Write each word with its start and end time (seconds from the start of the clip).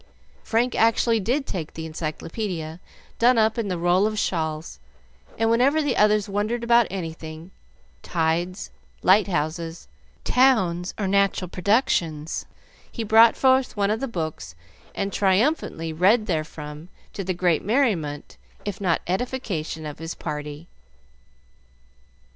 Frank 0.43 0.73
actually 0.73 1.19
did 1.19 1.45
take 1.45 1.75
the 1.75 1.85
Encyclopedia, 1.85 2.79
done 3.19 3.37
up 3.37 3.59
in 3.59 3.67
the 3.67 3.77
roll 3.77 4.07
of 4.07 4.17
shawls, 4.17 4.79
and 5.37 5.51
whenever 5.51 5.79
the 5.79 5.95
others 5.95 6.27
wondered 6.27 6.63
about 6.63 6.87
anything 6.89 7.51
tides, 8.01 8.71
lighthouses, 9.03 9.87
towns, 10.23 10.95
or 10.97 11.07
natural 11.07 11.47
productions 11.47 12.47
he 12.91 13.03
brought 13.03 13.35
forth 13.37 13.77
one 13.77 13.91
of 13.91 13.99
the 13.99 14.07
books 14.07 14.55
and 14.95 15.13
triumphantly 15.13 15.93
read 15.93 16.25
therefrom, 16.25 16.89
to 17.13 17.23
the 17.23 17.35
great 17.35 17.63
merriment, 17.63 18.37
if 18.65 18.81
not 18.81 19.01
edification, 19.05 19.85
of 19.85 19.99
his 19.99 20.15
party. 20.15 20.67